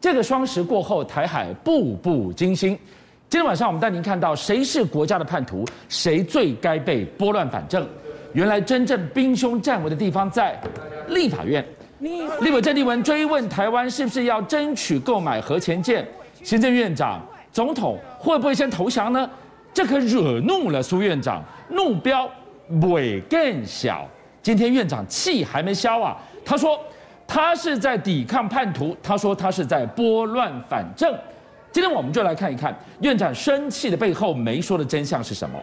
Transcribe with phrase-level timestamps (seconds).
[0.00, 2.78] 这个双十过后，台海步步惊心。
[3.28, 7.86] 今天晚上我们带您看到谁是国家的叛徒，谁最该被拨乱反正。
[8.32, 10.58] 原来真正兵凶战危的地方在
[11.08, 11.64] 立法院。
[11.98, 16.06] 立委郑丽文追问台湾是不是要争取购买核潜舰，
[16.44, 17.20] 行政院长、
[17.52, 19.28] 总统会不会先投降呢？
[19.74, 22.30] 这可惹怒了苏院长，怒飙
[22.82, 24.06] 尾更小。
[24.40, 26.78] 今天院长气还没消啊，他说
[27.28, 31.14] 他是在抵抗叛徒，他说他是在拨乱反正。
[31.70, 35.56] 今天我们就来看一看院长生气的背后没说的真相是什么。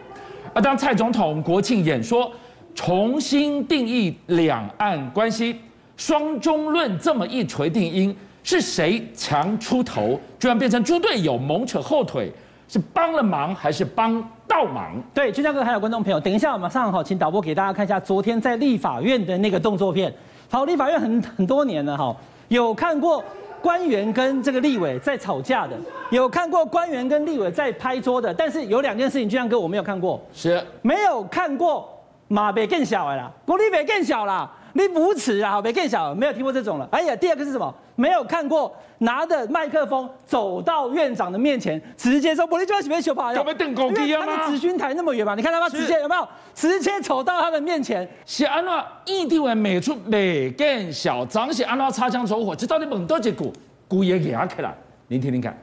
[0.54, 2.32] 而当蔡总统国庆演说
[2.74, 5.60] 重新定义两岸关系。
[5.96, 8.14] 双中论这么一锤定音，
[8.44, 12.30] 是谁强出头，居然变成猪队友猛扯后腿，
[12.68, 15.02] 是帮了忙还是帮倒忙？
[15.14, 20.12] 对，俊相哥还有观众朋友，等一下我马上好，请导播给大家看一下昨天在立法院的那个动作片。
[20.48, 22.14] 好，立法院很很多年了哈，
[22.48, 23.22] 有看过
[23.60, 25.76] 官员跟这个立委在吵架的，
[26.10, 31.88] 有看过官员跟立委在拍桌的，但是有两件事情，俊相哥我没有看过，是没有看过
[32.28, 34.50] 马北更小了啦，国立北更小了。
[34.76, 35.60] 你无耻啊！
[35.62, 36.86] 别更小，没有听过这种了。
[36.92, 37.74] 哎呀，第二个是什么？
[37.94, 46.28] 没有看过拿着麦克风走到院长的面前，直接说：“我你就要准备修跑。”因为他的质询台那么远嘛，你看他妈直接有没有？
[46.54, 48.06] 直接走到他的面前。
[48.26, 52.54] 是安那异地为美出美更小，长是安那擦枪走火？
[52.54, 53.50] 这到底猛多几股？
[53.88, 54.74] 股也给他开了，
[55.08, 55.56] 您听听看。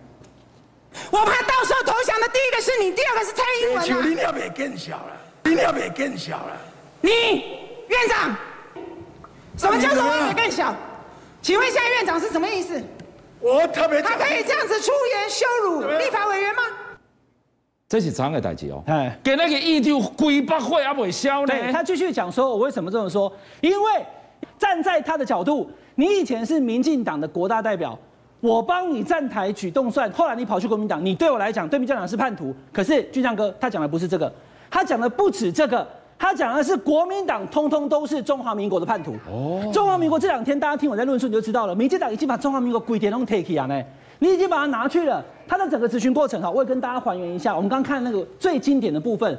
[1.11, 4.07] 我怕到时候投降的第一个是你，第二个是蔡英文啊！
[4.07, 5.11] 你要别更小了，
[5.43, 6.57] 你要别更小了。
[7.01, 7.11] 你
[7.89, 8.35] 院长。
[9.57, 10.75] 什么叫做我也更小？
[11.41, 12.81] 请问现在院长是什么意思？
[13.39, 16.61] 我特别他可以这样子出言羞辱立法委员吗？
[17.89, 18.81] 这是怎样的代志哦？
[18.87, 21.47] 哎，给那个议长规百会还未消呢？
[21.47, 23.31] 对，他继续讲说，我为什么这么说？
[23.59, 24.05] 因为
[24.57, 27.99] 站在他的角度，你以前是民进党的国大代表，
[28.39, 32.55] 我帮你站台举动算，后来你跑去国民党，你对我来讲，对民进党是叛徒。
[32.71, 34.33] 可是俊相哥他讲的不是这个，
[34.71, 35.85] 他讲的不止这个。
[36.23, 39.13] 他讲的是国民党通通都是中华民国的叛徒。
[39.29, 43.83] 哦，中华民国这两天大家听我在论述你就知道了，民进党已经把中华民国规定都 take 啊呢，
[44.19, 45.21] 你已经把它拿去了。
[45.45, 47.53] 他的整个咨询过程哈，我也跟大家还原一下。
[47.53, 49.37] 我们刚看那个最经典的部分，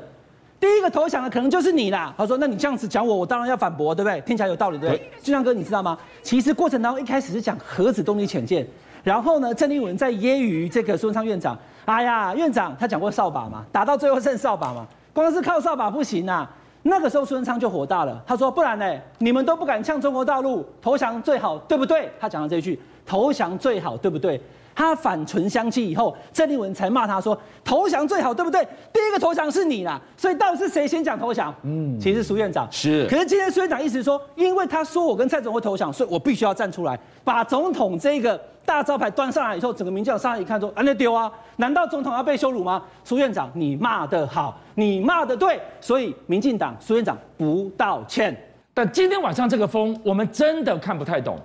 [0.60, 2.12] 第一个投降的可能就是你啦。
[2.18, 4.20] 他说：“那你这样子讲我，我当然要反驳，对不对？
[4.20, 5.96] 听起来有道理，对不对？”俊亮哥，你知道吗？
[6.22, 8.66] 其实过程当中一开始是讲核子动力潜舰，
[9.02, 11.56] 然后呢，郑丽文在揶揄这个苏文昌院长。
[11.86, 16.50] 哎呀，院长他讲过扫把嘛，打到最后剩扫把嘛，光是靠扫把不行啊。
[16.86, 18.22] 那个时候，孙昌就火大了。
[18.26, 18.94] 他说：“不然呢？
[19.16, 24.38] 你们都不敢呛中国大陆投降最好，对不对？”他讲了这一句：“投降最好，对不对？”
[24.74, 28.66] 他反唇相讥以后，郑丽文才骂他说：“投降最好，对不对？
[28.92, 31.54] 第一个投降是你啦。”所以到底是谁先讲投降？
[31.62, 32.66] 嗯，其实是苏院长。
[32.70, 33.06] 是。
[33.08, 38.40] 可是今天苏院长意思是说，因为他说我跟蔡总会投降，所以我必须要站出来，把总统这个。
[38.66, 41.30] 大招牌端上来以后，整个民进党上来一看说：“啊，那丢啊！
[41.56, 48.34] 难道总统要被羞辱吗？”苏院长，你骂得好，你骂得对，所以民进党苏院长不道歉。
[48.72, 51.38] 但今天晚上这个风，我们真的看不太懂。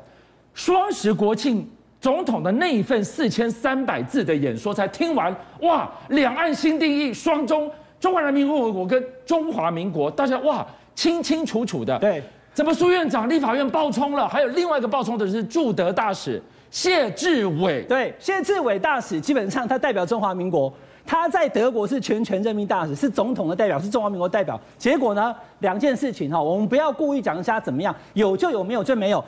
[0.53, 1.69] 双十国庆，
[2.01, 5.89] 总统的那一份四千三百字的演说才听完，哇！
[6.09, 10.65] 两岸新定义，双中，中华人民共和国跟中华民国，大家哇，
[10.95, 11.99] 清清楚楚的。
[11.99, 12.23] 对，
[12.53, 14.27] 怎么苏院长立法院爆冲了？
[14.27, 16.41] 还有另外一个爆冲的是驻德大使。
[16.71, 20.71] 谢志伟，对，谢志伟大使基本上他代表中华民国，
[21.03, 24.57] 他在德国是全权任命大使，是总统的代表，是中华民国代表。
[24.77, 29.21] 结果呢，两件事情哈，我们不要故意讲一下怎么样，有就有，没有就没有。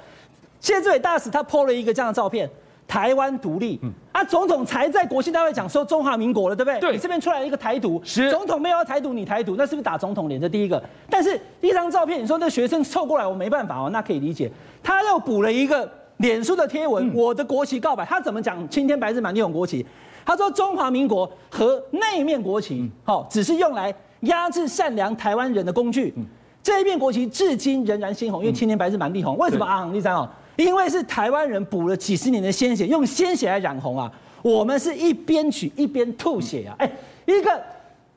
[0.61, 2.49] 谢志伟大使他 po 了一个这样的照片，
[2.87, 6.79] 台湾独立，嗯，啊，总统才在国庆大会讲说中华民国了，对不对？
[6.79, 10.39] 对，你这边出来一个台独，是总统没有要台独，你台独，那是不是打总统脸？
[10.39, 10.81] 这第一个。
[11.09, 14.49] 但是一张照片，你说那学生凑过来，我没办法哦，那可以理解。
[14.81, 15.91] 他又补了一个。
[16.17, 18.69] 脸书的贴文，我的国旗告白，他怎么讲？
[18.69, 19.83] 青天白日满地红国旗，
[20.23, 26.13] 他说中华民国和那面国旗，好，只是用来压制善良台湾人的工具。
[26.61, 29.35] 这一面国旗至今仍然鲜红，因为青天白日满地红。
[29.39, 29.89] 为什么啊？
[29.91, 30.29] 第三哦，
[30.63, 34.11] 因为是台湾人补了几十年的鲜血，用鲜血来染红啊。
[34.41, 36.75] 我们是一边取一边吐血啊！
[36.79, 36.91] 哎，
[37.25, 37.61] 一个。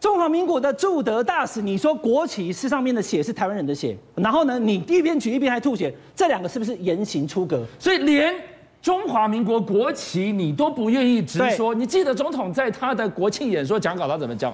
[0.00, 7.64] 中华民国的驻德大使，你说国旗是上面的血是台湾人的血，然后呢，你一边取一边还吐血，这两个是不是言行出格？
[7.79, 8.35] 所以连
[8.82, 11.75] 中华民国国旗你都不愿意直说。
[11.75, 14.52] 你记得总统在他的国庆演说讲稿他怎么讲？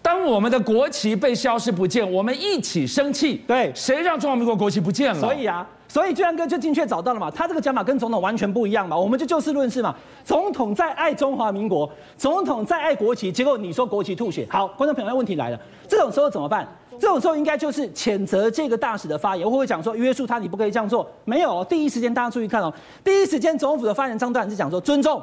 [0.00, 3.42] 当我们的国旗被消失不见，我们一起生气。
[3.46, 5.20] 对，谁让中华民国国旗不见了？
[5.20, 9.94] 所以啊，所以俊相哥就精确找到了嘛，他这个讲法跟总统完全不一样嘛，我们就就事论事嘛。
[10.22, 14.46] 总统在爱中华民国，总统在爱国旗，结果你说国旗吐血。
[14.50, 15.58] 好，观众朋友，问题来了，
[15.88, 16.68] 这种时候怎么办？
[17.00, 21.08] 这种时候应该就是谴责这个大使的发言，会不会讲说约束他，你不可以这样做？
[21.24, 22.70] 没有，第一时间大家注意看哦，
[23.02, 25.22] 第一时间总统府的发言人张段是讲说尊重，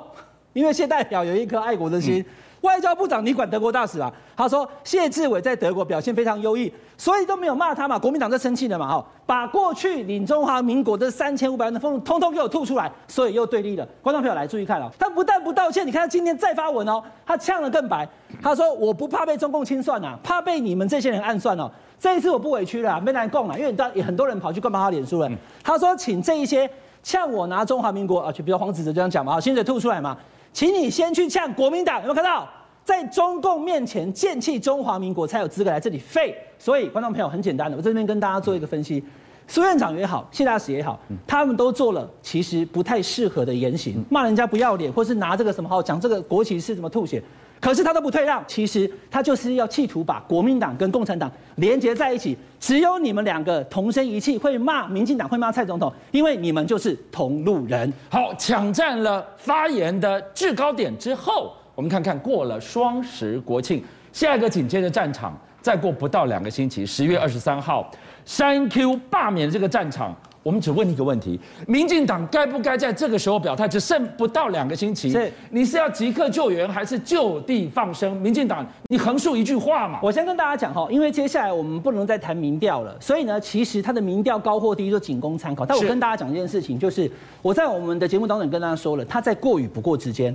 [0.54, 2.26] 因为谢代表有一颗爱国的心。
[2.66, 4.12] 外交部长，你管德国大使啊？
[4.36, 7.98] 他说谢志伟在德国表现非常优异，所以都没有骂他嘛。
[7.98, 8.88] 国民党在生气了嘛？
[8.88, 13.88] 哈，把过去领中华民国的三千五百万的俸禄通通给我吐出来，所以又对立了。
[14.02, 18.08] 观众朋友来注意看哦，他不但不道歉，你看他今天再发文哦，他呛得更白。
[18.42, 21.72] 他说我不怕被中共清算呐，怕被你们这些人暗算哦。
[21.98, 25.30] 这一次我不委屈了，没来供了，因为你知道很多人跑去干嘛他脸书了。
[25.64, 26.70] 他说请这一些
[27.02, 30.18] 呛我拿中华民国啊，就比如黄子哲这样讲嘛，啊，薪水吐出来嘛。
[30.52, 32.48] 请你先去呛国民党，有没有看到？
[32.86, 36.34] 在中共面前建弃中华民国，才有资格来这里废。
[36.60, 39.04] 所以，观众朋友很简单的，我这边跟大家做一个分析。
[39.48, 47.22] 苏院长也好，谢大使也好，他们都做了其实不太适合的言行，骂人家不要脸，或是拿这个什么好讲这个国旗是什么吐血，
[47.60, 48.44] 可是他都不退让。
[48.48, 52.38] 其实他就是要企图把国民党跟共产党连接在一起。
[52.60, 57.92] 只有你们两个同声一气，会骂民进党，会骂蔡总统，因为你们就是同路人。
[58.10, 63.84] 好，抢占了发言的制高点之后，我们看看过了双十国庆，
[64.14, 67.92] 下一个紧接着战场，再过不到两个星期，十月二十三号，
[68.24, 70.16] 三 Q 罢免这个战场。
[70.42, 73.68] 我们只问一个问题：民进党该不该在这个时候表态？
[73.68, 78.16] 只剩不到两个星期，是你是要即刻救援，还是就地放生？
[78.22, 80.00] 民进党，你横竖一句话嘛？
[80.04, 85.66] 我先跟大家讲哈，因为接下来我们不能再谈民调了，所以呢，其实他的民调高或低就仅供参考。
[85.66, 87.12] 但我跟大家讲一件事情，就是
[87.42, 90.34] 我在我们的节目当中跟大家说了，他在过与不过之间。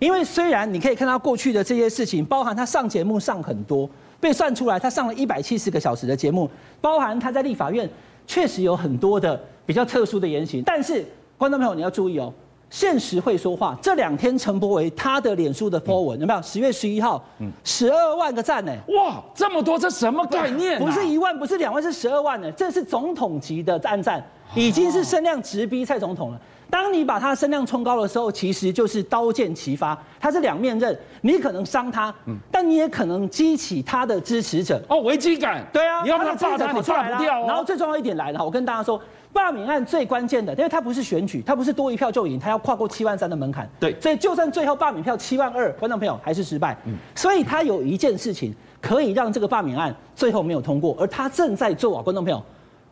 [0.00, 3.88] 因为虽然你可以看到过去的这些事情，包含他上节目上很多，
[4.18, 6.50] 被算出来他上了一百七十个小时的节目，
[6.80, 7.88] 包含他在立法院。
[8.26, 11.04] 确实有很多的比较特殊的言行，但是
[11.36, 12.32] 观众朋友你要注意哦，
[12.70, 13.76] 现实会说话。
[13.82, 16.40] 这两天陈柏惟他的脸书的 po 文有没有？
[16.40, 18.72] 十月十一号，嗯，十二万个赞呢！
[18.96, 20.78] 哇，这么多，这什么概念？
[20.78, 22.48] 不是一万，不是两万，是十二万呢！
[22.52, 24.24] 这是总统级的暗赞，
[24.54, 26.40] 已经是声量直逼蔡总统了。
[26.70, 30.96] 当你把他声量冲高的时候，其实就是刀剑齐发，他是两面刃。
[31.22, 32.14] 你可能伤他，
[32.50, 34.80] 但你也可能激起他的支持者。
[34.88, 35.62] 哦，危机感。
[35.72, 36.72] 对啊，你要不要炸他？
[36.72, 37.46] 你炸不掉。
[37.46, 39.00] 然后最重要一点来了，我跟大家说，
[39.32, 43.68] 罢免案最关键的，因为他不是选举，他不是多一票就赢，他要跨过七万三的门槛。
[43.78, 46.76] 对，所以就算最后罢免票七万二，观众朋友还是失败。
[46.86, 52.42] 嗯，所以他有一件事情可以让这个罢免案最后没有通过，而他正在做啊，观众朋友，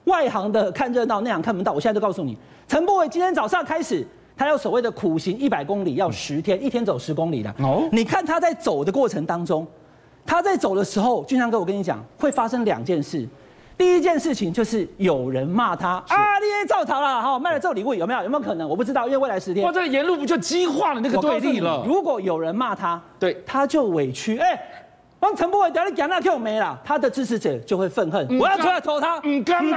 [0.09, 1.73] 外行的看热闹，内行看门道。
[1.73, 4.05] 我现在就告诉你，陈柏伟今天早上开始。
[4.41, 7.53] 他要所谓的苦行一百公里，要十天，一天走十公里的。
[7.59, 9.67] 哦，你看他在走的过程当中，
[10.25, 13.29] 他在走的时候，俊相哥，我跟你讲，会发生两件事。
[13.77, 18.23] 第一件事情就是有人骂他啊，你也造逃了，哈，卖了这礼物有没有？
[18.23, 18.69] 有没有可能？
[18.69, 21.85] 我不知道，因为未来十天，哇，这个沿路不就激化了那个对立了？
[21.85, 24.57] 如果有人骂他，对，他就委屈，哎，
[25.21, 29.77] 帮陈柏惟掉你讲那 Q 没了，他的支持者就会愤恨，我要出来投他，嗯，干嘛？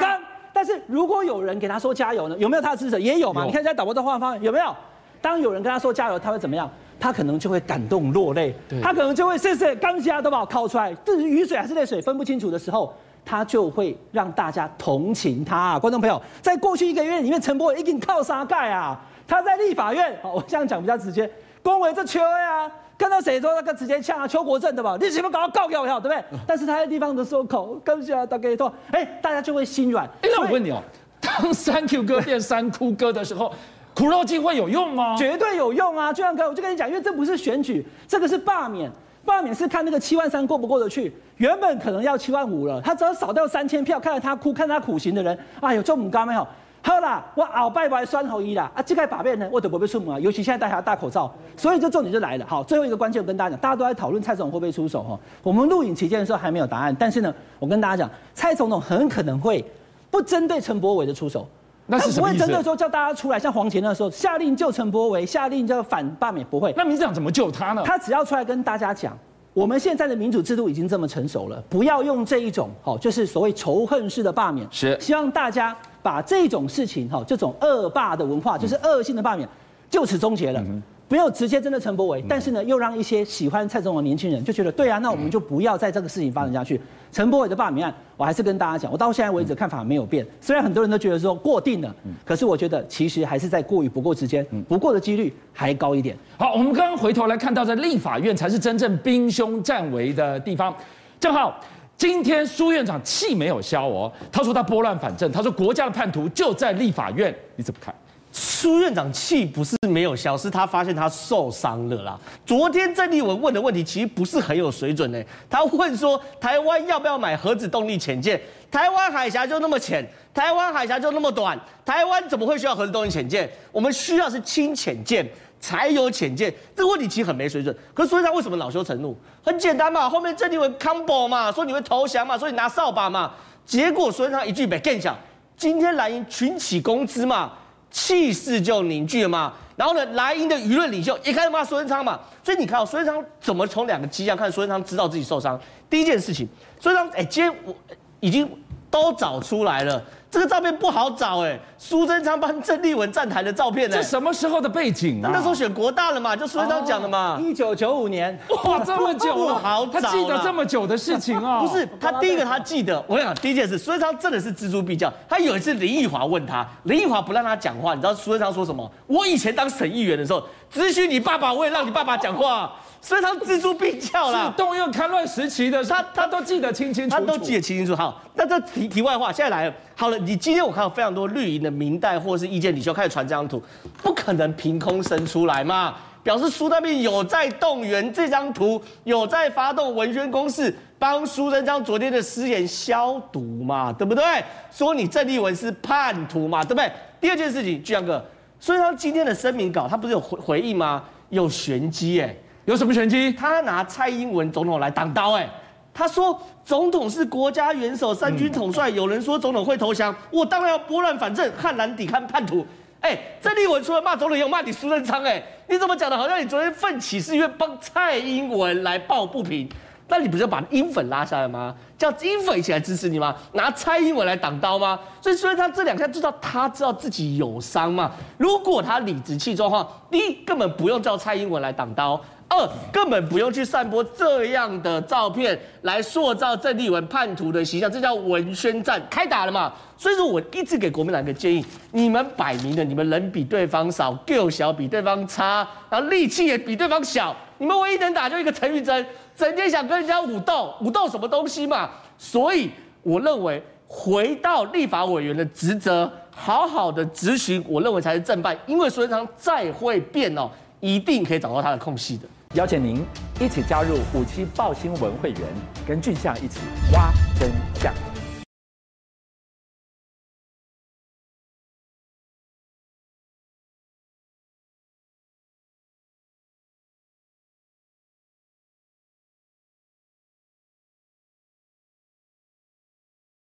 [0.53, 2.37] 但是如果有人给他说加油呢？
[2.37, 2.99] 有没有他的支持者？
[2.99, 3.41] 也有嘛？
[3.41, 4.75] 有你看现在导播的画方有没有？
[5.21, 6.69] 当有人跟他说加油，他会怎么样？
[6.99, 8.53] 他可能就会感动落泪，
[8.83, 12.93] 他可能就会谢谢刚下都把我靠出来，这是雨水还是泪水分不清楚的时候，
[13.25, 15.79] 他就会让大家同情他啊。
[15.79, 18.99] 观众朋友，在过去一个月里面，陈柏伟一定靠沙盖啊？
[19.27, 21.31] 他在立法院，好我这样讲比较直接，
[21.63, 22.69] 恭维这秋啊。
[23.01, 24.95] 看到谁说那个直接呛啊邱国正的吧？
[25.01, 26.23] 你什么搞告给我对不对？
[26.45, 30.05] 但是他在地方的说口，刚下大概说，哎，大家就会心软。
[30.21, 30.77] 哎，那我问你哦，
[31.19, 33.51] 当三 Q 哥变三哭哥的时候。
[33.93, 35.17] 苦肉计会有用吗？
[35.17, 36.13] 绝对有用啊！
[36.13, 38.89] 就像哥，我就跟你讲，因为这不是选举，这个是罢免。
[39.25, 41.13] 罢免是看那个七万三过不过得去。
[41.37, 46.47] 原本可能要七万五了，他只要少掉三千票，看到他哭，看他苦行的人，哎呦，做母干没有？
[46.83, 48.81] 好啦，我鳌拜拜酸喉一啦啊！
[48.81, 52.45] 这个把面呢，我都不会出门啊，尤其现在大家戴口罩，所以这重点就来了。
[52.47, 55.19] 好，最后一个关键，我跟大家讲，大家都在讨论蔡总统会不会出手哈。
[55.43, 59.63] 我们录影期间的时候还没有答案，但是呢，我跟大家讲，蔡总统很可能会
[60.09, 61.47] 不针对陈柏伟的出手。
[61.85, 62.11] 那是？
[62.11, 66.73] 他不会针对说叫大家出来，像黄捷那时候下令救陈柏伟，下令叫反罢免，不会。
[66.75, 67.83] 那民进党怎么救他呢？
[67.85, 69.17] 他只要出来跟大家讲，
[69.53, 74.65] 我们现在的民主制度已经这么成熟了，不要用这一种好，就是所谓仇恨式的罢免。
[74.71, 79.47] 是，希望大家把这种事情哈，这种恶霸的文化，就是恶性的罢免，
[79.89, 80.59] 就此终结了。
[80.61, 80.81] 嗯
[81.11, 86.79] 没有直接针对陈柏伟，但是呢，又让一些喜欢蔡总统的年轻人就觉得，对啊，那我们就不要在这个事情发展下去。
[87.11, 90.25] 陈柏伟的罢免案，我还是跟大家讲，我到现在为止看法没有变。
[90.39, 91.93] 虽然很多人都觉得说过定了，
[92.23, 96.17] 可是我觉得其实还是在过与不过之间，不过的几率还高一点。
[96.37, 100.73] 好，我们刚刚回头来看到，在立法院才是真正兵凶战危的地方。
[101.19, 101.59] 正好
[101.97, 107.93] 今天苏院长气没有消哦，他说他拨乱反正，他说国家的叛徒就在立法院，你怎么看？
[108.33, 112.17] 苏院长气不是没有消，是他发现他受伤了啦。
[112.45, 118.39] 昨天郑丽文问的问题其实不是很有水准呢，他问说台湾要不要买核子动力潜舰？
[118.71, 123.49] 台湾海峡就那么浅，台湾海峡就那么短，台湾怎么会需要核子动力潜舰？
[123.71, 125.29] 我们需要是轻潜舰。
[125.61, 127.73] 才有浅见，这个问题其实很没水准。
[127.93, 129.15] 可是苏贞昌为什么恼羞成怒？
[129.43, 133.31] 很简单嘛，后面郑丽文 combo 嘛，说你会投降嘛，说你拿扫把嘛。
[133.63, 135.15] 结果苏贞昌一句没更响，
[135.55, 137.53] 今天蓝营群起攻之嘛，
[137.91, 139.53] 气势就凝聚了嘛。
[139.75, 142.19] 然后呢，莱茵的舆论领袖也开始骂苏贞昌嘛。
[142.43, 145.59] 所以你看到苏贞昌怎么从两个迹象看苏贞昌知道自己受伤？
[145.89, 146.47] 第一件事情，
[146.79, 147.73] 苏贞昌哎，今天我
[148.19, 148.49] 已经
[148.89, 150.03] 都找出来了。
[150.31, 153.97] 这个照片不好找哎，苏贞昌帮郑丽文站台的照片呢？
[153.97, 155.29] 这什么时候的背景啊？
[155.33, 157.37] 那时候选国大了嘛，就苏贞昌讲的嘛。
[157.41, 161.59] 一九九五年，哇，这么久不好找，他记得这么久的事情啊？
[161.61, 165.11] 不是，他第一个他记得，我跟你讲，第一件事，苏贞昌真的是锱铢必较。
[165.27, 168.89] 他有一次林奕华问他，林奕华不让他讲话，你知道苏贞昌说什么？
[169.07, 172.71] 我以前当省议员的时候，只许你爸爸，我也让你爸爸讲话。
[173.03, 177.97] 所以他錙铢必较啦，是动用戡乱时期的，他他都记得清清楚楚，他都记得清清楚楚。
[177.97, 179.73] 好，那这题题外话，现在来了。
[179.95, 183.59] 好了，你今天我看到非常多绿营的明代或是意见领袖开始传这张图，
[184.03, 185.95] 不可能凭空生出来嘛？
[186.21, 193.91] 表示苏那边有在动员这张图，有在发动文宣攻势，帮苏贞昌昨天的私言消毒嘛？
[193.91, 194.23] 对不对？
[194.71, 196.63] 说你郑丽文是叛徒嘛？
[196.63, 196.91] 对不对？
[197.19, 198.23] 第二件事情，巨阳哥，
[198.61, 201.03] 苏贞昌今天的声明稿，他不是有回回应吗？
[201.29, 202.33] 有玄机哎。
[202.65, 203.33] 有什么玄机？
[203.33, 205.49] 他拿蔡英文总统来挡刀，哎，
[205.91, 212.63] 他说总统是国家元首、三军统帅，有人说总统会投降，我当然要拨乱反正，悍然抵抗叛徒。
[212.99, 216.15] 哎，郑立文除了骂总统，又骂你苏贞昌，哎，你怎么讲的？
[216.15, 219.67] 好像你昨天奋起是因为帮蔡英文来抱不平，
[220.11, 221.73] 那你不是要把英粉拉下来吗？
[221.97, 223.33] 叫英粉一起来支持你吗？
[223.53, 224.99] 拿蔡英文来挡刀吗？
[225.21, 228.11] 所以所以他这两下知道他知道自己有伤嘛？
[228.37, 232.19] 如果他理直气壮的话，第一根本不用叫蔡英文来挡刀。
[232.53, 239.71] 二根本不用去散播这样的照片来塑造郑丽文叛徒的形象，这叫文宣战，开打了嘛？
[239.95, 251.89] 所以说，我一直给国民党一个建议：你们摆明了，你们人比对方少，skill 小比对方差，然后力气也比对方小，你们唯一能打就一个陈玉珍，整天想跟人家武斗，武斗什么东西嘛？
[252.17, 252.69] 所以
[253.03, 262.27] 我认为回到立法委员的职责，好好的执行，我认为才是正办，因为孙昌再会变哦，一定可以找到他的空隙的。
[262.53, 263.01] 邀请您
[263.39, 265.41] 一起加入五七报新闻会员，
[265.87, 266.59] 跟俊相一起
[266.93, 268.10] 挖真相。